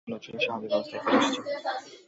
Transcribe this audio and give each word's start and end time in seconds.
মনে 0.03 0.15
হচ্ছে, 0.15 0.29
উনি 0.31 0.41
স্বাভাবিক 0.43 0.71
অবস্থায় 0.71 1.01
ফিরে 1.03 1.17
এসেছেন! 1.19 1.43